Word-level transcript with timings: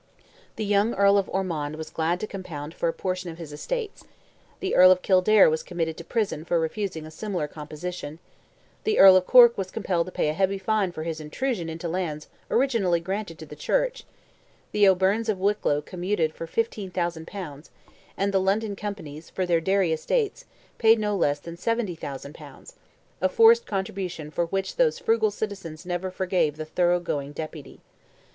The 0.55 0.65
young 0.65 0.95
Earl 0.95 1.19
of 1.19 1.29
Ormond 1.29 1.75
was 1.75 1.91
glad 1.91 2.19
to 2.21 2.25
compound 2.25 2.73
for 2.73 2.89
a 2.89 2.91
portion 2.91 3.29
of 3.29 3.37
his 3.37 3.53
estates; 3.53 4.03
the 4.59 4.73
Earl 4.73 4.89
of 4.91 5.03
Kildare 5.03 5.47
was 5.47 5.61
committed 5.61 5.95
to 5.97 6.03
prison 6.03 6.43
for 6.43 6.59
refusing 6.59 7.05
a 7.05 7.11
similar 7.11 7.47
composition; 7.47 8.17
the 8.83 8.97
Earl 8.97 9.15
of 9.15 9.27
Cork 9.27 9.55
was 9.59 9.69
compelled 9.69 10.07
to 10.07 10.11
pay 10.11 10.29
a 10.29 10.33
heavy 10.33 10.57
fine 10.57 10.91
for 10.91 11.03
his 11.03 11.21
intrusion 11.21 11.69
into 11.69 11.87
lands 11.87 12.29
originally 12.49 12.99
granted 12.99 13.37
to 13.37 13.45
the 13.45 13.55
Church; 13.55 14.03
the 14.71 14.87
O'Byrnes 14.89 15.29
of 15.29 15.37
Wicklow 15.39 15.81
commuted 15.83 16.33
for 16.33 16.47
15,000 16.47 17.27
pounds, 17.27 17.69
and 18.17 18.33
the 18.33 18.41
London 18.41 18.75
Companies, 18.75 19.29
for 19.29 19.45
their 19.45 19.61
Derry 19.61 19.93
estates, 19.93 20.45
paid 20.79 20.97
no 20.97 21.15
less 21.15 21.37
than 21.37 21.57
70,000 21.57 22.33
pounds: 22.33 22.73
a 23.21 23.29
forced 23.29 23.67
contribution 23.67 24.31
for 24.31 24.47
which 24.47 24.77
those 24.77 24.97
frugal 24.97 25.29
citizens 25.29 25.85
never 25.85 26.09
forgave 26.09 26.57
the 26.57 26.65
thorough 26.65 26.99
going 26.99 27.33
Deputy. 27.33 27.81